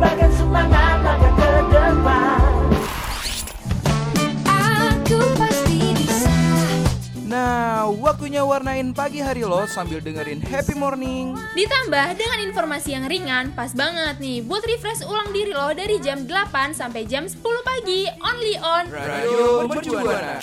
[0.00, 2.32] Sebagai semangat langkah ke depan
[4.48, 6.32] Aku pasti bisa.
[7.28, 11.36] Nah, waktunya warnain pagi hari lo sambil dengerin happy morning.
[11.52, 16.24] Ditambah dengan informasi yang ringan, pas banget nih buat refresh ulang diri lo dari jam
[16.24, 20.40] 8 sampai jam 10 pagi, only on Radio Mercubuana.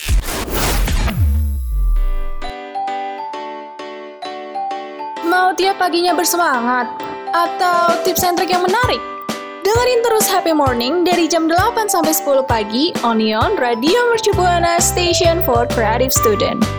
[5.26, 6.94] Mau tiap paginya bersemangat?
[7.34, 9.17] Atau tips and trick yang menarik?
[9.68, 15.44] Dengerin terus Happy Morning dari jam 8 sampai 10 pagi Onion Radio Mercu Buana Station
[15.44, 16.77] for Creative Student.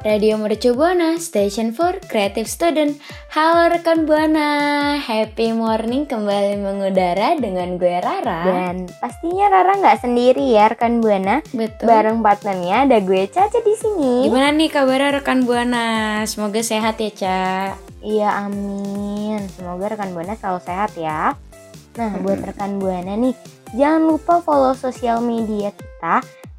[0.00, 2.96] Radio Mercu Buana, Station for Creative Student.
[3.36, 8.48] Halo rekan Buana, happy morning kembali mengudara dengan gue Rara.
[8.48, 11.44] Dan pastinya Rara nggak sendiri ya rekan Buana.
[11.52, 11.92] Betul.
[11.92, 14.24] Bareng partnernya ada gue Caca di sini.
[14.24, 16.24] Gimana nih kabarnya rekan Buana?
[16.24, 17.40] Semoga sehat ya, Ca.
[18.00, 19.52] Iya amin.
[19.52, 21.36] Semoga rekan Buana selalu sehat ya.
[22.00, 23.36] Nah buat rekan Buana nih,
[23.76, 25.89] jangan lupa follow sosial media kita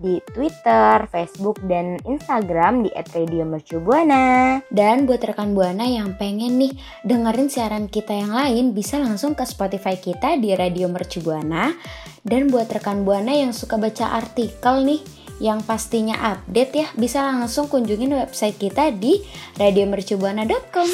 [0.02, 4.60] di Twitter, Facebook, dan Instagram di @radiomercubuana.
[4.74, 6.74] Dan buat rekan Buana yang pengen nih
[7.06, 11.70] dengerin siaran kita yang lain bisa langsung ke Spotify kita di Radio Mercu Buana.
[12.26, 15.02] Dan buat rekan Buana yang suka baca artikel nih
[15.42, 19.22] yang pastinya update ya bisa langsung kunjungin website kita di
[19.58, 20.90] radiomercubuana.com.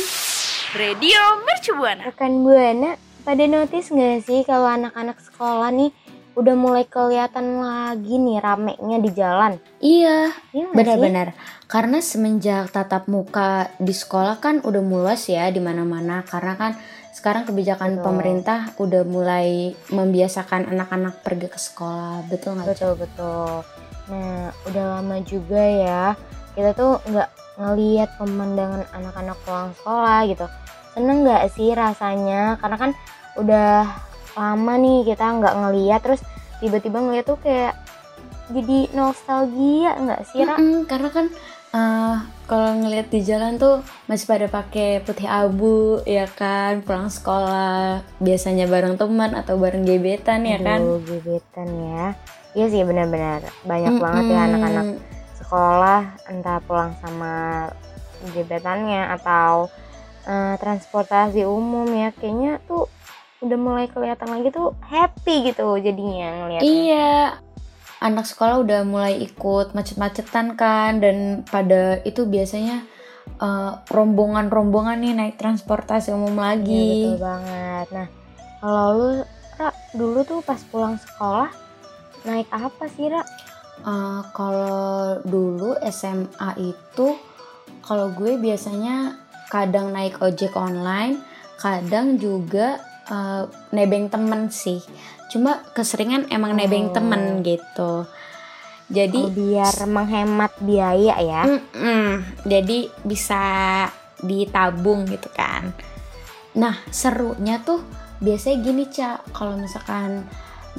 [0.76, 2.08] Radio Mercu Buana.
[2.08, 2.96] Rekan Buana,
[3.28, 5.92] pada notice nggak sih kalau anak-anak sekolah nih
[6.38, 9.58] udah mulai kelihatan lagi nih ramenya di jalan?
[9.82, 11.34] Iya, Iya benar-benar.
[11.66, 16.72] Karena semenjak tatap muka di sekolah kan udah mulus ya di mana-mana karena kan
[17.10, 18.06] sekarang kebijakan Betul.
[18.06, 22.30] pemerintah udah mulai membiasakan anak-anak pergi ke sekolah.
[22.30, 22.68] Betul nggak?
[22.70, 23.66] Betul betul.
[24.14, 26.04] Nah, udah lama juga ya
[26.54, 30.46] kita tuh nggak ngeliat pemandangan anak-anak pulang sekolah gitu.
[30.94, 32.62] Seneng nggak sih rasanya?
[32.62, 32.92] Karena kan
[33.42, 33.90] udah
[34.38, 36.22] lama nih kita nggak ngeliat terus
[36.62, 37.74] tiba-tiba ngeliat tuh kayak
[38.48, 40.56] jadi nostalgia nggak sih Ra?
[40.56, 41.26] Mm-mm, karena kan
[41.76, 42.16] eh,
[42.48, 48.72] kalau ngelihat di jalan tuh masih pada pakai putih abu ya kan pulang sekolah biasanya
[48.72, 52.06] bareng teman atau bareng gebetan ya kan Aduh, gebetan ya.
[52.56, 54.06] Iya sih benar-benar banyak Mm-mm.
[54.06, 54.88] banget ya anak-anak
[55.44, 57.68] sekolah entah pulang sama
[58.34, 59.68] gebetannya atau
[60.26, 62.90] eh, transportasi umum ya kayaknya tuh
[63.38, 66.66] udah mulai kelihatan lagi tuh happy gitu jadinya ngeliatnya.
[66.66, 67.12] Iya,
[68.02, 72.82] anak sekolah udah mulai ikut macet-macetan kan, dan pada itu biasanya
[73.38, 76.90] eh, rombongan-rombongan nih naik transportasi umum Iya, lagi.
[76.90, 77.88] betul banget.
[77.94, 78.08] Nah,
[78.58, 79.10] kalau lu
[79.58, 81.50] Ra, dulu tuh pas pulang sekolah
[82.26, 83.22] naik apa sih Ra?
[83.86, 87.14] Eh, kalau dulu SMA itu,
[87.86, 89.14] kalau gue biasanya
[89.54, 91.22] kadang naik ojek online,
[91.62, 92.82] kadang juga
[93.12, 94.80] eh, nebeng temen sih.
[95.28, 96.94] Cuma keseringan emang nebeng Oh.
[96.96, 98.08] temen gitu.
[98.88, 101.44] Jadi Oh, biar menghemat biaya ya.
[101.44, 102.24] Mm-mm.
[102.48, 103.44] Jadi bisa
[104.24, 105.76] ditabung gitu kan.
[106.56, 107.84] Nah serunya tuh
[108.24, 110.24] biasanya gini cak kalau misalkan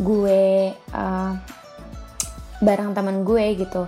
[0.00, 1.32] gue eh,
[2.58, 3.84] bareng teman gue gitu.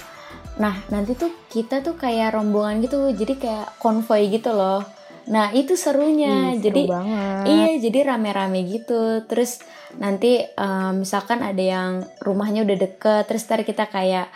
[0.60, 4.84] Nah nanti tuh kita tuh kayak rombongan gitu, jadi kayak konvoy gitu loh.
[5.28, 7.44] Nah itu serunya, Ih, seru jadi banget.
[7.47, 9.20] Iya, jadi rame-rame gitu.
[9.28, 9.60] Terus
[9.98, 11.92] nanti eh, misalkan ada yang
[12.22, 14.33] rumahnya udah deket, terus ntar kita kayak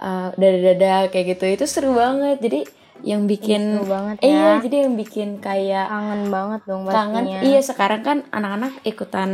[0.00, 1.44] eh, dada-dada kayak gitu.
[1.60, 2.40] Itu seru banget.
[2.40, 2.60] Jadi
[3.02, 4.52] yang bikin seru banget Iya, ya.
[4.62, 7.24] jadi yang bikin kayak kangen banget dong kangen.
[7.26, 7.38] pastinya.
[7.42, 9.30] Iya, sekarang kan anak-anak ikutan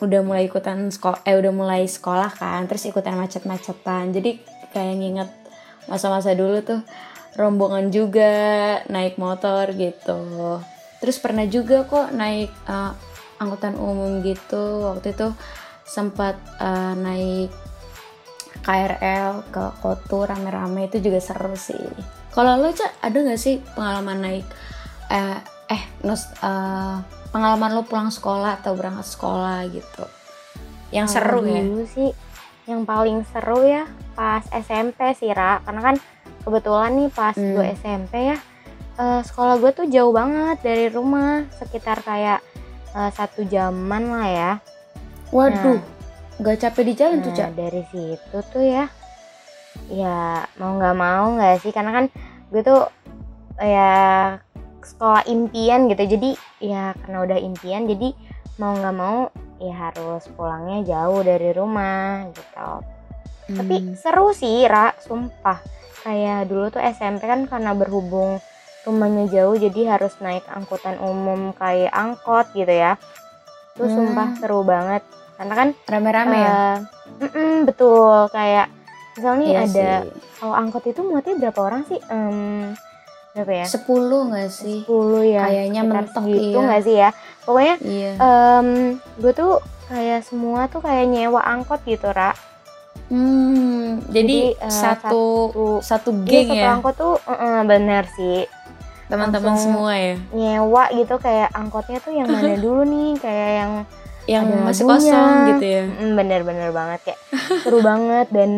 [0.00, 4.16] udah mulai ikutan sekolah eh udah mulai sekolah kan, terus ikutan macet-macetan.
[4.16, 4.40] Jadi
[4.72, 5.30] kayak nginget
[5.92, 6.80] masa-masa dulu tuh
[7.36, 8.32] rombongan juga
[8.88, 10.60] naik motor gitu.
[11.00, 12.92] Terus pernah juga kok naik eh,
[13.40, 14.86] angkutan umum gitu.
[14.92, 15.28] Waktu itu
[15.86, 17.50] sempat eh, naik
[18.62, 21.82] KRL ke Kotu rame-rame itu juga seru sih.
[22.32, 24.46] Kalau lo Cak, ada nggak sih pengalaman naik
[25.12, 25.38] eh
[25.68, 26.96] eh nos, eh,
[27.32, 30.04] pengalaman lo pulang sekolah atau berangkat sekolah gitu?
[30.92, 31.64] Yang seru ya?
[31.64, 32.12] dulu sih
[32.62, 35.96] yang paling seru ya pas SMP sih Ra karena kan
[36.42, 37.54] kebetulan nih pas Hmm.
[37.54, 38.38] gue SMP ya
[38.98, 42.42] eh, sekolah gue tuh jauh banget dari rumah sekitar kayak
[42.92, 44.52] eh, satu jaman lah ya
[45.32, 45.80] Waduh,
[46.36, 47.50] nggak capek di jalan tuh, Nah, Cak?
[47.56, 48.84] dari situ tuh ya,
[49.88, 52.04] ya mau nggak mau nggak sih, karena kan
[52.52, 52.84] gue tuh
[53.56, 53.92] ya
[54.84, 56.30] sekolah impian gitu, jadi
[56.60, 58.12] ya karena udah impian, jadi
[58.60, 62.70] mau nggak mau ya harus pulangnya jauh dari rumah gitu.
[63.52, 63.94] Tapi Hmm.
[63.94, 65.60] seru sih, Ra, sumpah.
[66.02, 68.42] Kayak dulu tuh SMP kan karena berhubung
[68.82, 72.98] rumahnya jauh, jadi harus naik angkutan umum kayak angkot gitu ya.
[73.72, 73.94] Tuh Hmm.
[73.94, 75.02] sumpah seru banget.
[75.32, 76.50] Karena kan rame-rame ya?
[76.50, 76.76] Eh,
[77.20, 78.66] mm-mm, betul kayak
[79.12, 79.90] misalnya Iya ada
[80.38, 81.98] kalau angkot itu muatnya berapa orang sih?
[82.04, 82.72] Em,
[83.32, 83.66] berapa ya?
[83.66, 84.78] 10 nggak sih?
[84.82, 85.42] 10 ya.
[85.46, 86.66] Kayaknya mentok, segitu iya.
[86.66, 87.10] nggak sih ya?
[87.42, 88.10] Pokoknya Iya.
[88.18, 88.68] em
[89.18, 89.52] gue tuh
[89.86, 92.34] kayak semua tuh kayak nyewa angkot gitu, Ra.
[93.12, 95.24] Hmm, jadi, Jadi, eh, satu
[95.84, 98.48] satu iya, geng satu ya, angkot tuh eh, bener sih.
[99.04, 103.20] teman-teman semua ya, Nyewa gitu kayak angkotnya tuh yang mana dulu nih?
[103.20, 103.72] Kayak yang
[104.24, 105.12] yang Ada masih lagunya.
[105.12, 105.82] kosong gitu ya.
[105.84, 107.20] Mm, bener-bener banget kayak
[107.62, 108.50] seru banget dan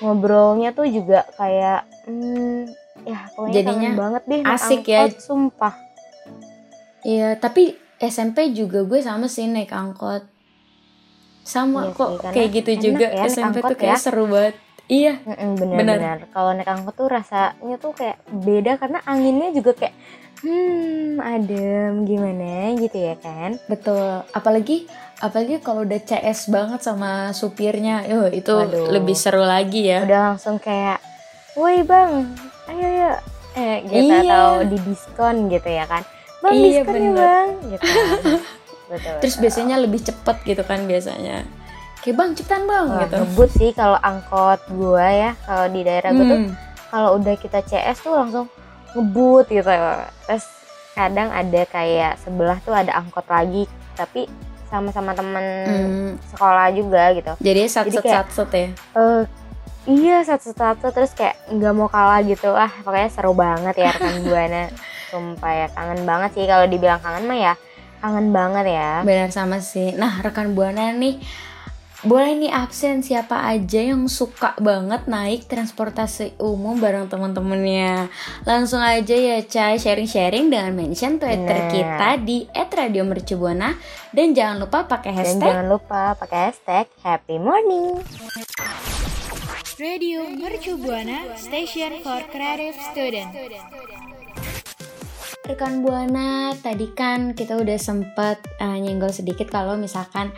[0.00, 2.72] ngobrolnya tuh juga kayak hmm,
[3.04, 5.04] ya pokoknya Jadinya kangen banget deh asik ya.
[5.04, 5.74] angkot, sumpah
[7.02, 10.22] Iya, tapi SMP juga gue sama sih naik angkot.
[11.42, 13.98] Sama Iya kok sih, kayak gitu juga ya SMP tuh kayak ya.
[13.98, 14.54] seru banget.
[14.84, 19.94] Iya, Mm-mm, bener-bener kalau naik angkot tuh rasanya tuh kayak beda karena anginnya juga kayak
[20.42, 24.26] hmm adem gimana gitu ya kan betul.
[24.28, 24.84] Apalagi
[25.18, 28.90] apalagi kalau udah CS banget sama supirnya, yo itu Waduh.
[28.90, 30.02] lebih seru lagi ya.
[30.02, 30.98] udah langsung kayak
[31.52, 32.26] woi bang
[32.66, 33.10] ayo ya
[33.54, 34.24] eh gitu Iya.
[34.24, 36.02] atau di diskon gitu ya kan
[36.40, 37.86] bang Iya, diskon ya bang gitu
[38.92, 39.42] betul, Terus betul.
[39.42, 41.48] biasanya lebih cepet gitu kan biasanya.
[41.98, 43.14] Kayak bang cepetan bang Wah, gitu.
[43.16, 46.52] ngebut sih kalau angkot gua ya kalau di daerah gua tuh Hmm.
[46.88, 48.46] kalau udah kita CS tuh langsung
[48.92, 49.70] ngebut gitu
[50.20, 50.44] terus
[50.92, 54.26] kadang ada kayak sebelah tuh ada angkot lagi tapi
[54.66, 56.12] sama-sama temen Hmm.
[56.28, 58.66] sekolah juga gitu Jadi sat Jadi sat kayak- sat sat ya.
[58.92, 59.22] Eh
[59.84, 64.62] iya satu-satu terus kayak nggak mau kalah gitu ah pokoknya seru banget ya rekan buana
[65.10, 67.54] sumpah ya kangen banget sih kalau dibilang kangen mah ya
[68.02, 69.94] kangen banget ya Benar sama sih.
[69.94, 71.22] Nah, rekan Buana nih
[72.02, 78.10] boleh nih absen siapa aja yang suka banget naik transportasi umum bareng teman-temannya.
[78.42, 81.70] Langsung aja ya Cai sharing-sharing dengan mention Twitter Bener.
[81.70, 83.78] kita di @radiomercubuana
[84.10, 88.02] dan jangan lupa pakai dan hashtag jangan lupa pakai hashtag happy morning
[89.78, 93.30] Radio Mercu Buana Station for Creative Student.
[95.42, 100.30] Rekan Buana, tadi kan kita udah sempet uh, nyenggol sedikit kalau misalkan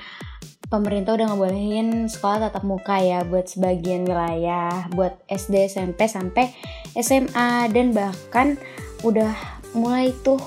[0.73, 6.57] pemerintah udah ngebolehin sekolah tatap muka ya buat sebagian wilayah, buat SD, SMP sampai
[6.97, 8.57] SMA dan bahkan
[9.05, 9.37] udah
[9.77, 10.41] mulai tuh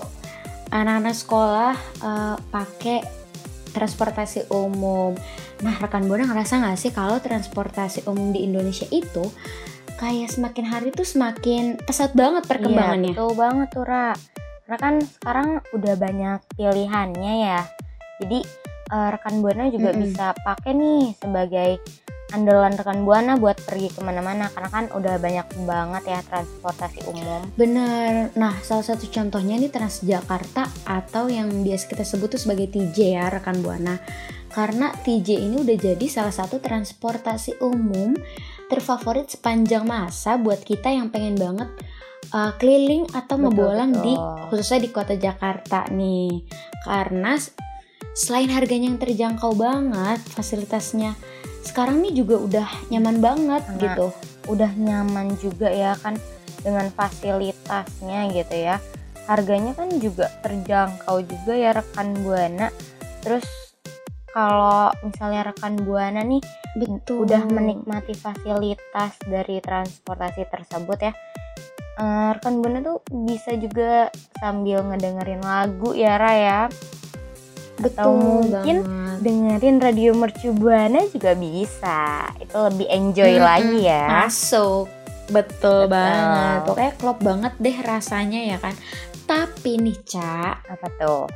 [0.74, 3.06] anak-anak sekolah uh, pakai
[3.78, 5.14] transportasi umum.
[5.62, 9.30] Nah, rekan Buana ngerasa nggak sih kalau transportasi umum di Indonesia itu
[10.02, 13.14] kayak semakin hari tuh semakin pesat banget perkembangannya?
[13.14, 14.18] Iya, betul banget tuh Ra.
[14.68, 17.64] Karena kan sekarang udah banyak pilihannya ya.
[18.20, 18.44] Jadi
[18.92, 20.04] eh, rekan buana juga Mm-mm.
[20.04, 21.80] bisa pakai nih sebagai
[22.36, 24.52] andalan rekan buana buat pergi ke mana-mana.
[24.52, 27.48] Karena kan udah banyak banget ya transportasi umum.
[27.56, 28.36] Bener.
[28.36, 33.32] Nah, salah satu contohnya nih Transjakarta atau yang biasa kita sebut tuh sebagai TJ ya,
[33.32, 33.96] rekan Buana.
[34.52, 38.20] Karena TJ ini udah jadi salah satu transportasi umum
[38.68, 41.72] terfavorit sepanjang masa buat kita yang pengen banget
[42.34, 44.14] uh, keliling atau ngebolang di
[44.50, 46.44] khususnya di kota Jakarta nih.
[46.84, 47.36] Karena
[48.18, 51.16] selain harganya yang terjangkau banget, fasilitasnya
[51.68, 54.08] sekarang nih juga udah nyaman banget Karena gitu.
[54.48, 56.16] Udah nyaman juga ya kan
[56.64, 58.80] dengan fasilitasnya gitu ya.
[59.28, 62.72] Harganya kan juga terjangkau juga ya rekan buana.
[63.20, 63.44] Terus
[64.32, 66.40] kalau misalnya rekan buana nih
[66.80, 67.26] Betul.
[67.26, 71.14] udah menikmati fasilitas dari transportasi tersebut ya
[71.98, 76.62] eh, rekan buana tuh bisa juga sambil ngedengerin lagu ya Ra ya
[77.78, 79.18] atau mungkin banget.
[79.22, 84.90] dengerin radio mercu buana juga bisa itu lebih enjoy Mm-mm, lagi ya Masuk.
[85.28, 85.92] Betul, Betul.
[85.92, 86.60] banget.
[86.64, 88.72] Pokoknya klop banget deh rasanya ya kan.
[89.28, 91.28] Tapi nih, Ca, apa tuh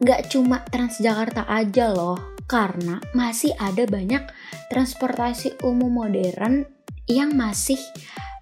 [0.00, 2.16] nggak cuma Transjakarta aja loh.
[2.48, 4.24] Karena masih ada banyak
[4.66, 6.64] transportasi umum modern
[7.04, 7.76] yang masih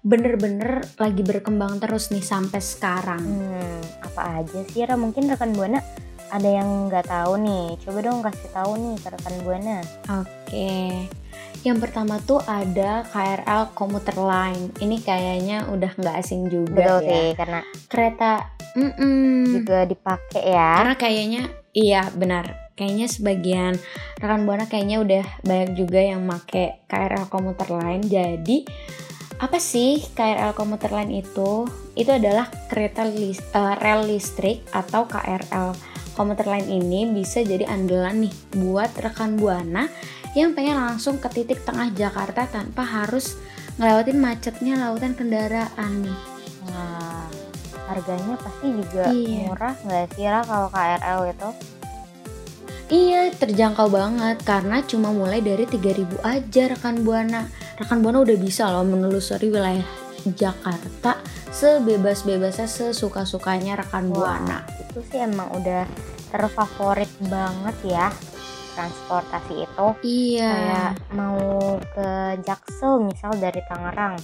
[0.01, 3.21] bener-bener lagi berkembang terus nih sampai sekarang.
[3.21, 5.77] hmm, apa aja sih Ra mungkin rekan buana
[6.31, 9.77] ada yang nggak tahu nih coba dong kasih tahu nih ke rekan buana
[10.09, 11.05] Oke.
[11.61, 14.73] Yang pertama tuh ada KRL Komuter Line.
[14.81, 17.09] Ini kayaknya udah nggak asing juga Betul ya.
[17.13, 18.33] sih, karena Kereta
[18.73, 19.61] mm-mm.
[19.61, 20.81] juga dipakai ya.
[20.81, 21.41] Karena kayaknya
[21.77, 22.73] iya benar.
[22.73, 23.73] Kayaknya sebagian
[24.17, 28.09] rekan buana kayaknya udah banyak juga yang make KRL Komuter Line.
[28.09, 28.65] Jadi
[29.41, 31.65] apa sih KRL Komuter Line itu?
[31.97, 35.73] Itu adalah kereta lis- eh, rel listrik atau KRL
[36.13, 39.89] Komuter Line ini bisa jadi andalan nih buat rekan buana
[40.37, 43.33] yang pengen langsung ke titik tengah Jakarta tanpa harus
[43.81, 46.19] ngelewatin macetnya lautan kendaraan nih.
[46.69, 47.25] Nah,
[47.89, 49.49] harganya pasti juga Iya.
[49.49, 51.49] murah nggak sih Ra kalau KRL itu?
[52.91, 57.47] Iya, terjangkau banget karena cuma mulai dari 3000 aja rekan Buana.
[57.79, 59.87] Rekan Buana udah bisa loh menelusuri wilayah
[60.27, 61.23] Jakarta
[61.55, 64.35] sebebas-bebasnya sesuka-sukanya rekan Wah.
[64.35, 64.67] Buana.
[64.91, 65.87] Itu sih emang udah
[66.35, 68.07] terfavorit banget ya
[68.75, 69.87] transportasi itu.
[70.03, 70.51] Iya.
[70.51, 74.19] Kayak mau ke Jaksel misal dari Tangerang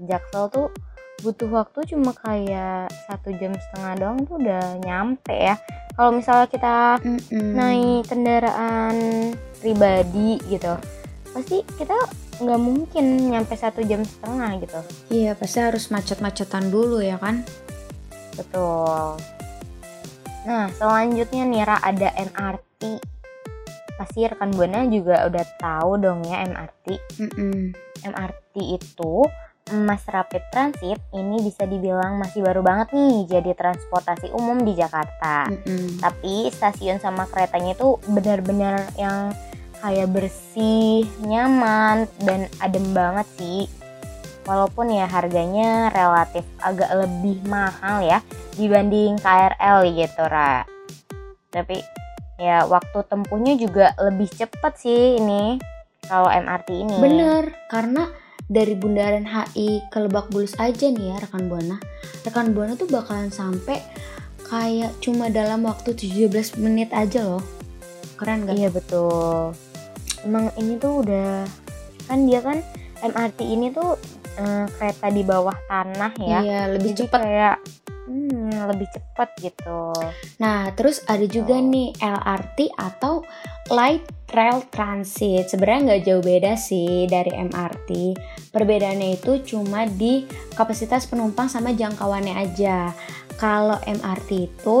[0.00, 0.68] Jaksel tuh
[1.20, 5.56] butuh waktu cuma kayak satu jam setengah doang tuh udah nyampe ya.
[5.92, 7.52] Kalau misalnya kita Mm-mm.
[7.52, 8.96] naik kendaraan
[9.56, 10.72] pribadi gitu
[11.30, 11.94] pasti kita
[12.40, 14.80] nggak mungkin nyampe satu jam setengah gitu
[15.12, 17.44] Iya, pasti harus macet-macetan dulu ya kan?
[18.32, 19.14] betul
[20.40, 22.82] nah selanjutnya nih Ra ada MRT
[23.94, 26.86] pasti rekan buana juga udah tahu dong ya MRT
[27.20, 27.76] Mm-mm.
[28.02, 29.12] MRT itu
[29.74, 35.46] Mass Rapid Transit ini bisa dibilang masih baru banget nih jadi transportasi umum di Jakarta
[35.46, 36.02] Mm-mm.
[36.02, 39.30] tapi stasiun sama keretanya itu benar-benar yang
[39.80, 43.64] kayak bersih, nyaman dan adem banget sih.
[44.44, 48.20] Walaupun ya harganya relatif agak lebih mahal ya
[48.56, 50.64] dibanding KRL gitu, Ra.
[51.52, 51.80] Tapi
[52.40, 55.60] ya waktu tempuhnya juga lebih cepat sih ini
[56.08, 56.96] kalau MRT ini.
[57.00, 58.08] Bener, karena
[58.50, 61.78] dari Bundaran HI ke Lebak Bulus aja nih ya rekan Buana.
[62.26, 63.78] Rekan Buana tuh bakalan sampai
[64.50, 67.44] kayak cuma dalam waktu 17 menit aja loh.
[68.18, 68.58] Keren gak?
[68.58, 69.54] Iya betul.
[70.26, 71.46] Emang ini tuh udah
[72.10, 72.58] kan dia kan
[73.00, 73.94] MRT ini tuh
[74.34, 76.38] eh, kereta di bawah tanah ya.
[76.42, 77.22] Iya, lebih cepat.
[77.22, 77.56] kayak
[78.10, 79.94] hmm, lebih cepat gitu.
[80.42, 81.62] Nah, terus ada juga Oh.
[81.62, 83.22] nih LRT atau
[83.70, 84.02] Light
[84.34, 85.46] Rail Transit.
[85.46, 87.90] Sebenarnya nggak jauh beda sih dari MRT.
[88.50, 90.26] Perbedaannya itu cuma di
[90.58, 92.90] kapasitas penumpang sama jangkauannya aja.
[93.38, 94.76] Kalau MRT itu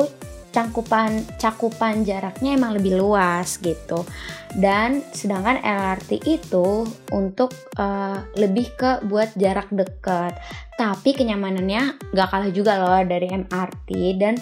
[0.50, 4.02] cakupan cakupan jaraknya emang lebih luas gitu.
[4.50, 10.34] Dan sedangkan LRT itu untuk eh, lebih ke buat jarak dekat.
[10.74, 13.88] Tapi kenyamanannya nggak kalah juga loh dari MRT
[14.18, 14.34] dan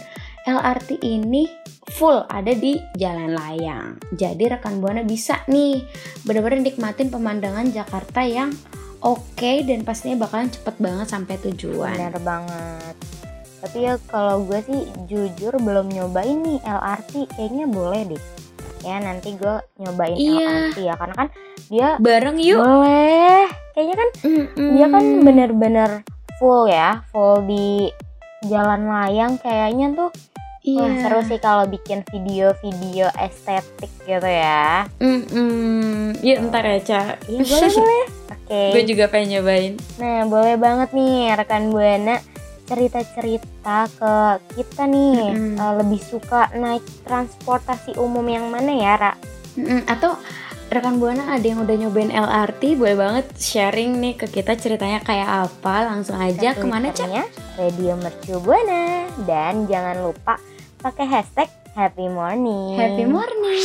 [0.49, 1.45] LRT ini
[1.93, 4.01] full ada di jalan layang.
[4.17, 5.85] Jadi rekan buana bisa nih
[6.25, 8.53] benar-benar nikmatin pemandangan Jakarta yang
[9.05, 11.97] oke dan pastinya bakalan cepet banget sampai tujuan.
[11.97, 13.08] Bener banget.
[13.59, 18.23] Tapi ya kalau gue sih jujur belum nyobain nih LRT, kayaknya boleh deh.
[18.81, 20.47] Ya nanti gue nyobain Iya.
[20.71, 21.29] LRT ya karena kan
[21.67, 22.59] dia Bareng yuk.
[22.59, 23.51] boleh.
[23.73, 24.71] Kayaknya kan Mm-mm.
[24.73, 25.91] dia kan bener-bener
[26.37, 27.91] full ya, full di
[28.45, 30.11] jalan layang kayaknya tuh
[30.61, 30.79] Iya.
[30.79, 34.85] Wah seru sih kalau bikin video-video estetik gitu ya.
[34.99, 36.13] Mm-mm.
[36.21, 37.01] Yuk ntar ya Ca.
[37.25, 38.05] Iya boleh boleh.
[38.37, 38.63] Oke.
[38.71, 39.73] Gue juga pengen nyobain.
[39.97, 42.21] Nah boleh banget nih rekan buana
[42.69, 44.13] cerita-cerita ke
[44.53, 45.57] kita nih Mm-mm.
[45.57, 49.13] eh, lebih suka naik transportasi umum yang mana ya Ra?
[49.57, 49.89] Mm-mm.
[49.89, 50.21] Atau
[50.69, 55.49] rekan buana ada yang udah nyobain LRT boleh banget sharing nih ke kita ceritanya kayak
[55.49, 56.93] apa langsung aja Ke ke mana?
[56.93, 57.25] Twitternya
[57.57, 60.37] Radio Mercu Buana dan jangan lupa
[60.79, 62.75] pakai hashtag Happy Morning.
[62.75, 63.63] Happy morning.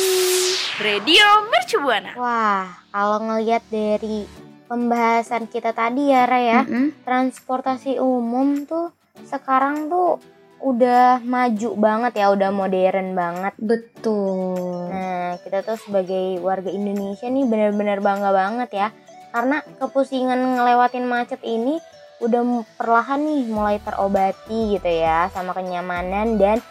[0.78, 2.14] Radio Mercubuana.
[2.14, 4.30] Wah kalau ngelihat dari
[4.68, 6.60] pembahasan kita tadi ya Ra ya.
[6.64, 7.06] Mm-mm.
[7.06, 8.92] transportasi umum tuh
[9.28, 10.18] sekarang tuh
[10.64, 13.54] udah maju banget ya, udah modern banget.
[13.60, 14.88] Betul.
[14.88, 18.88] Nah, kita tuh sebagai warga Indonesia nih benar-benar bangga banget ya.
[19.36, 21.84] Karena kepusingan ngelewatin macet ini
[22.24, 26.64] udah perlahan nih mulai terobati gitu ya sama kenyamanan dan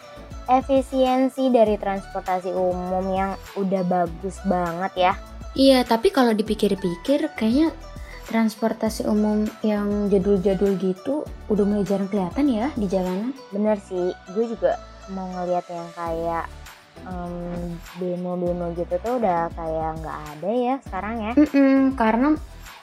[0.49, 5.13] efisiensi dari transportasi umum yang udah bagus banget ya.
[5.53, 7.69] Iya, tapi kalau dipikir-pikir kayaknya
[8.25, 13.35] transportasi umum yang jadul-jadul gitu udah mulai jarang kelihatan ya di jalanan.
[13.51, 14.79] bener sih gue juga
[15.11, 16.45] mau ngeliat yang kayak
[17.03, 22.39] em, demo-demo gitu tuh udah kayak nggak ada ya sekarang ya Mm-mm, karena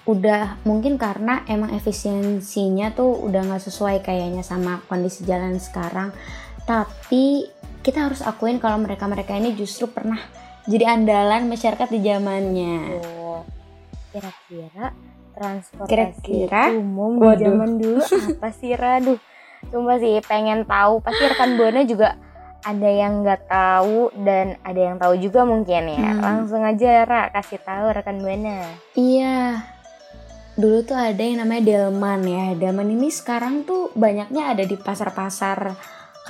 [0.09, 6.11] udah mungkin karena emang efisiensinya tuh udah nggak sesuai kayaknya sama kondisi jalan sekarang.
[6.65, 7.47] Tapi
[7.81, 10.21] kita harus akuin kalau mereka-mereka ini justru pernah
[10.65, 12.77] jadi andalan masyarakat di zamannya.
[12.99, 13.41] Tuh.
[14.11, 14.87] kira-kira
[15.33, 15.89] transportasi
[16.19, 16.63] Kira-kira?
[16.75, 17.31] umum Waduh.
[17.31, 19.19] di zaman dulu apa sih Raduh
[19.63, 22.19] Sumpah sih pengen tahu pasti rekan buana juga
[22.61, 26.21] ada yang nggak tahu dan ada yang tahu juga mungkin ya Hmm.
[26.21, 29.63] langsung aja Ra kasih tahu rekan buana Iya.
[30.53, 32.53] Dulu tuh ada yang namanya delman ya.
[32.53, 35.73] Delman ini sekarang tuh banyaknya ada di pasar-pasar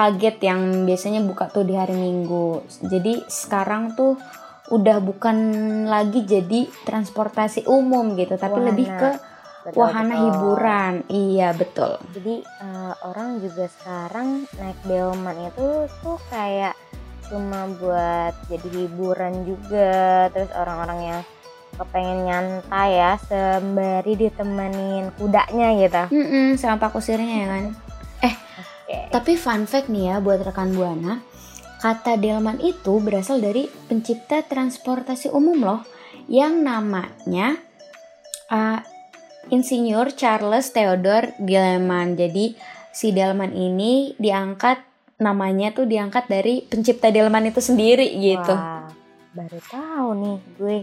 [0.01, 2.65] kaget yang biasanya buka tuh di hari Minggu.
[2.89, 4.17] Jadi sekarang tuh
[4.73, 5.37] udah bukan
[5.85, 8.69] lagi jadi transportasi umum gitu, tapi Wahana.
[8.73, 9.11] lebih ke
[9.61, 10.25] Betul, wahana betul.
[10.25, 10.93] hiburan.
[11.13, 11.91] Iya, betul.
[12.17, 15.69] jadi eh, orang juga sekarang naik delman itu
[16.01, 16.73] tuh kayak
[17.29, 19.93] cuma buat jadi hiburan juga
[20.33, 21.21] terus orang-orang yang
[21.77, 27.65] kepengen nyantai ya sembari ditemenin kudanya gitu Mm-mm, sama pak kusirnya ya kan.
[28.91, 29.07] Oke.
[29.15, 31.23] Tapi fun fact nih ya buat rekan Buana,
[31.79, 35.81] kata delman itu berasal dari pencipta transportasi umum loh,
[36.27, 37.55] yang namanya
[38.51, 38.83] uh,
[39.55, 42.19] Insinyur Charles Theodore Delman.
[42.19, 42.59] Jadi
[42.91, 44.83] si delman ini diangkat
[45.23, 48.55] namanya tuh diangkat dari pencipta delman itu sendiri gitu.
[48.55, 48.91] Wah,
[49.31, 50.79] baru tahu nih gue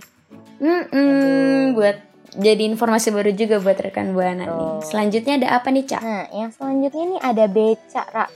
[0.57, 1.97] Mm-mm, buat
[2.36, 4.84] jadi informasi baru juga buat rekan Buana nih.
[4.84, 6.01] Selanjutnya ada apa nih Cak?
[6.01, 8.27] nah yang selanjutnya nih ada beca Ra.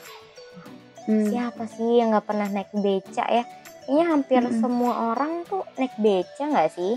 [1.02, 1.26] Hmm.
[1.26, 3.42] siapa sih yang nggak pernah naik beca ya
[3.84, 4.62] kayaknya hampir Mm-mm.
[4.62, 6.94] semua orang tuh naik beca nggak sih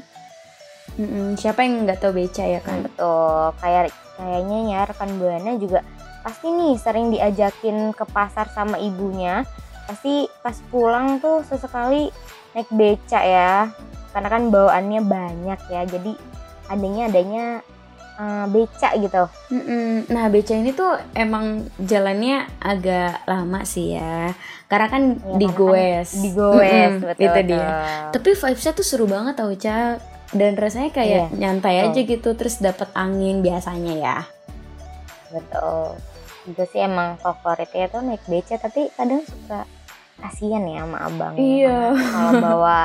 [0.95, 2.85] Mm-mm, Siapa yang nggak tahu beca ya kan?
[2.85, 5.81] Betul, kayak kayaknya ya rekan buana juga
[6.23, 9.43] pasti nih sering diajakin ke pasar sama ibunya.
[9.89, 12.13] Pasti pas pulang tuh sesekali
[12.55, 13.73] naik beca ya.
[14.13, 15.83] Karena kan bawaannya banyak ya.
[15.83, 16.13] Jadi
[16.67, 17.45] adanya adanya
[18.15, 19.23] eh, beca gitu.
[19.51, 20.07] Mm-mm.
[20.09, 24.31] Nah beca ini tuh emang jalannya agak lama sih ya,
[24.67, 27.25] karena kan Ya, di karena kan goes, Di goes, Mm-mm, betul.
[27.27, 27.69] itu dia.
[28.11, 29.99] Tapi vibesnya tuh seru banget tau Ca,
[30.31, 31.91] dan rasanya kayak Iya, nyantai betul.
[31.91, 34.19] aja gitu, terus dapat angin biasanya ya.
[35.31, 35.99] Betul.
[36.45, 39.65] Itu sih emang favoritnya tuh naik beca tapi kadang suka
[40.21, 41.35] kasihan ya sama abang.
[41.35, 41.97] Iya.
[41.97, 42.79] Kalau bawa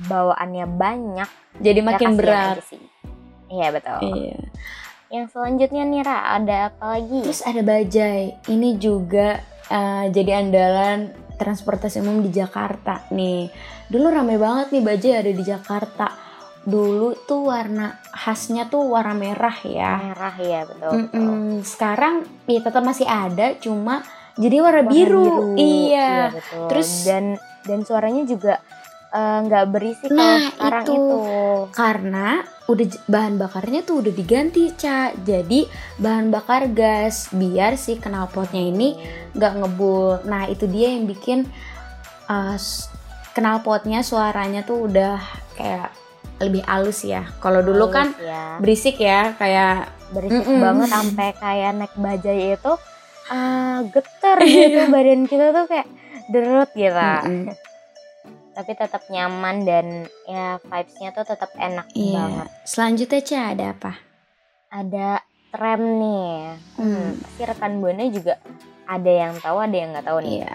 [0.00, 1.28] bawaannya banyak
[1.60, 2.60] Jadi ya makin berat.
[2.64, 2.80] sih.
[3.50, 3.98] Iya betul.
[4.06, 4.38] Iya.
[5.10, 7.18] Yang selanjutnya nih Ra, ada apa lagi?
[7.26, 13.50] Terus ada bajai, ini juga eh, jadi andalan transportasi umum di Jakarta nih.
[13.90, 16.06] Dulu rame banget nih bajai ada di Jakarta.
[16.60, 19.98] Dulu tuh warna khasnya tuh warna merah ya.
[19.98, 20.90] merah ya betul.
[21.00, 21.18] betul.
[21.18, 21.64] Mm-mm.
[21.64, 24.04] Sekarang ya tetap masih ada, cuma
[24.36, 25.56] jadi warna, Warna biru.
[25.58, 26.30] Iya.
[26.30, 26.66] betul.
[26.70, 27.24] Terus- dan
[27.66, 28.62] dan suaranya juga
[29.10, 30.92] eh, nggak berisik Nah, kalau sekarang itu.
[30.94, 31.18] itu.
[31.74, 32.28] Karena
[32.70, 35.10] udah bahan bakarnya tuh udah diganti, Ca.
[35.14, 35.66] Jadi
[35.98, 38.94] bahan bakar gas biar si knalpotnya ini
[39.34, 40.22] nggak ngebul.
[40.26, 41.50] Nah, itu dia yang bikin
[42.30, 42.56] uh,
[43.34, 45.18] knalpotnya suaranya tuh udah
[45.58, 45.90] kayak
[46.40, 47.28] lebih halus ya.
[47.42, 50.62] Kalau dulu kan Halus ya, berisik ya, kayak berisik Mm-mm.
[50.62, 52.72] banget sampai kayak naik bajai itu
[53.30, 55.86] ah getar gitu badan kita tuh kayak
[56.32, 56.90] derut gitu.
[56.90, 57.69] mm-mm.
[58.60, 59.86] Tapi tetap nyaman dan
[60.28, 62.12] ya vibes-nya tuh tetap enak Iya.
[62.12, 62.48] banget.
[62.68, 63.92] Selanjutnya, Ca, ada apa?
[64.68, 65.08] Ada
[65.48, 66.60] tram nih.
[66.76, 67.10] Hmm, Hmm.
[67.16, 68.36] pasti rekan buana juga
[68.84, 70.44] ada yang tahu, ada yang nggak tahu nih.
[70.44, 70.52] Iya.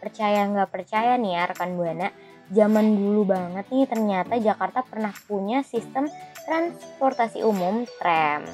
[0.00, 2.08] percaya nggak percaya nih ya rekan buana
[2.48, 6.08] zaman dulu banget nih ternyata Jakarta pernah punya sistem
[6.48, 8.48] transportasi umum tram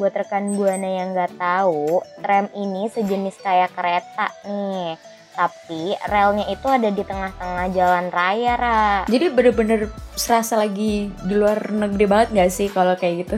[0.00, 4.96] buat rekan buana yang nggak tahu tram ini sejenis kayak kereta nih
[5.32, 8.84] tapi relnya itu ada di tengah-tengah jalan raya Ra.
[9.08, 13.36] Jadi bener-bener serasa lagi di luar negeri banget gak sih kalau kayak gitu?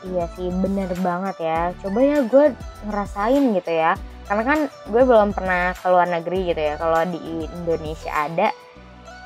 [0.00, 1.60] Iya sih bener banget ya.
[1.84, 2.44] Coba ya gue
[2.88, 3.92] ngerasain gitu ya.
[4.24, 6.74] Karena kan gue belum pernah ke luar negeri gitu ya.
[6.80, 8.48] Kalau di Indonesia ada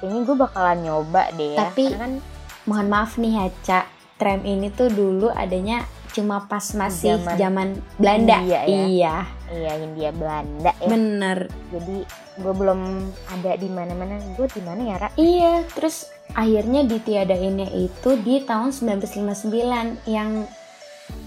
[0.03, 1.59] Kayaknya gue bakalan nyoba deh ya.
[1.71, 2.15] Tapi- Karena kan
[2.65, 3.81] Mohon maaf nih ya, Ca.
[4.17, 8.39] Tram ini tuh dulu adanya cuma pas masih Zaman zaman Belanda.
[8.39, 8.85] India ya.
[8.87, 9.17] Iya,
[9.51, 11.39] Iya India Belanda ya bener.
[11.69, 11.97] Jadi
[12.35, 12.81] gue belum
[13.29, 15.09] ada di mana-mana Gue di mana ya Ra?
[15.15, 20.47] Iya, terus akhirnya ditiadainnya itu di tahun 1959 yang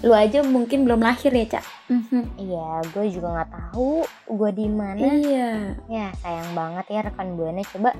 [0.02, 1.64] lu aja mungkin belum lahir ya, Cak.
[1.88, 2.22] Mhm.
[2.36, 5.48] Iya gue juga nggak tahu gue di mana Iya.
[5.86, 7.92] Ya sayang banget ya rekan buana Coba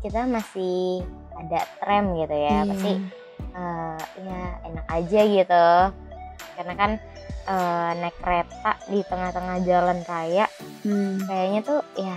[0.00, 1.04] kita masih
[1.34, 2.68] ada tram gitu ya Iya.
[2.68, 2.92] Pasti
[3.54, 5.66] eh, ya enak aja gitu
[6.56, 6.90] karena kan
[7.44, 10.46] eh, naik kereta di tengah-tengah jalan raya
[10.84, 11.16] Hmm.
[11.24, 12.16] kayaknya tuh ya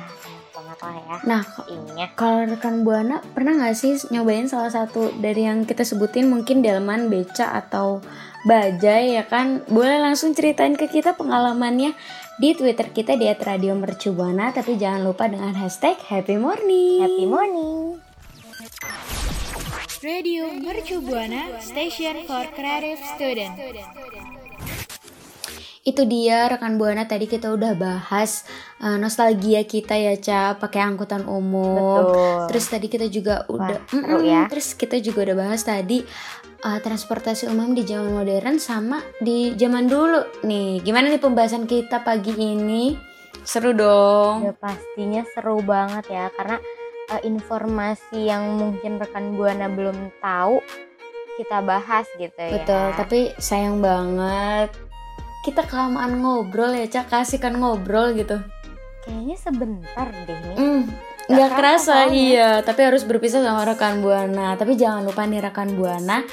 [0.51, 5.47] banget lah ya Nah, ininya kalau rekan Buana pernah nggak sih nyobain salah satu dari
[5.47, 8.03] yang kita sebutin mungkin delman, beca atau
[8.43, 9.63] bajai ya kan?
[9.71, 11.95] Boleh langsung ceritain ke kita pengalamannya
[12.37, 17.01] di Twitter kita di @radiomercubuana tapi jangan lupa dengan hashtag Happy Morning.
[17.01, 18.06] happy morning
[20.07, 23.59] Radio Mercu Buana Station for Creative Student.
[25.83, 28.47] Itu dia rekan Buana tadi kita udah bahas
[28.79, 32.07] uh, nostalgia kita ya Ca pakai angkutan umum.
[32.07, 32.39] Betul.
[32.47, 34.47] Terus tadi kita juga udah seru Mm-mm, ya.
[34.47, 35.99] Terus kita juga udah bahas tadi
[36.63, 40.23] uh, transportasi umum di zaman modern sama di zaman dulu.
[40.47, 42.95] Nih, gimana nih pembahasan kita pagi ini?
[43.43, 44.47] Seru dong.
[44.47, 46.63] Udah pastinya seru banget ya karena
[47.13, 50.59] eh, informasi yang mungkin rekan Buana belum tahu
[51.37, 52.61] kita bahas gitu ya.
[52.61, 54.73] Betul, tapi sayang banget
[55.45, 57.07] kita kelamaan ngobrol ya, Cak.
[57.07, 58.35] Kasihkan ngobrol gitu.
[59.07, 60.57] kayaknya sebentar deh nih.
[60.59, 62.59] Nggak nggak kerasa iya.
[62.59, 64.59] Tapi harus berpisah sama rekan buana.
[64.59, 66.27] Tapi jangan lupa nih rekan buana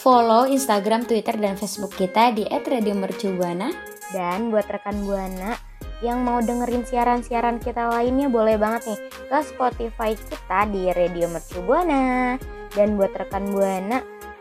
[0.00, 3.68] follow Instagram, Twitter, dan Facebook kita di @radiomercubuana.
[4.10, 5.69] Dan buat rekan Buana
[6.00, 11.60] yang mau dengerin siaran-siaran kita lainnya boleh banget nih ke Spotify kita di Radio Mercu
[11.64, 12.36] Buana.
[12.70, 13.98] Dan buat rekan Buana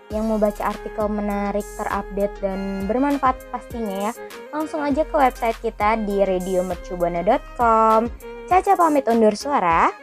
[0.10, 4.12] yang mau baca artikel menarik, terupdate dan bermanfaat pastinya ya,
[4.50, 8.10] langsung aja ke website kita di radiomercubuana.com.
[8.50, 9.94] Caca pamit undur suara.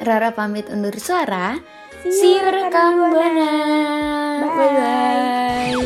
[0.00, 1.60] Rara pamit undur suara.
[2.00, 3.52] See See you, you rekan buana.
[4.40, 4.56] Bye.
[4.56, 5.76] Bye bye.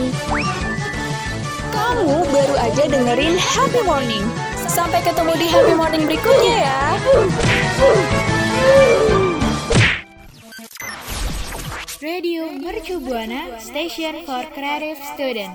[1.74, 4.43] Kamu baru aja dengerin Happy Morning.
[4.68, 6.80] Sampai ketemu di Happy Morning berikutnya ya.
[12.04, 15.52] Radio Mercu Buana Station for Creative Student.